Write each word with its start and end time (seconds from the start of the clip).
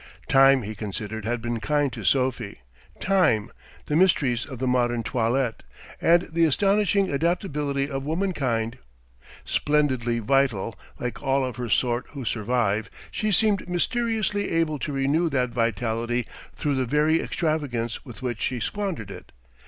Time, 0.27 0.63
he 0.63 0.73
considered, 0.73 1.25
had 1.25 1.43
been 1.43 1.59
kind 1.59 1.93
to 1.93 2.03
Sophie 2.03 2.57
time, 2.99 3.51
the 3.85 3.95
mysteries 3.95 4.47
of 4.47 4.57
the 4.57 4.65
modern 4.65 5.03
toilette, 5.03 5.61
and 6.01 6.23
the 6.23 6.43
astonishing 6.43 7.11
adaptability 7.11 7.87
of 7.87 8.03
womankind. 8.03 8.79
Splendidly 9.45 10.17
vital, 10.17 10.73
like 10.99 11.21
all 11.21 11.45
of 11.45 11.57
her 11.57 11.69
sort 11.69 12.07
who 12.13 12.25
survive, 12.25 12.89
she 13.11 13.31
seemed 13.31 13.69
mysteriously 13.69 14.49
able 14.49 14.79
to 14.79 14.91
renew 14.91 15.29
that 15.29 15.51
vitality 15.51 16.25
through 16.55 16.73
the 16.73 16.87
very 16.87 17.21
extravagance 17.21 18.03
with 18.03 18.23
which 18.23 18.41
she 18.41 18.59
squandered 18.59 19.11
it. 19.11 19.31